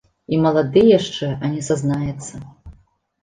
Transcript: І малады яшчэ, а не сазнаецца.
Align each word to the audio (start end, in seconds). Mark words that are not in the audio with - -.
І 0.35 0.37
малады 0.45 0.81
яшчэ, 0.99 1.29
а 1.45 1.51
не 1.55 1.61
сазнаецца. 1.69 2.35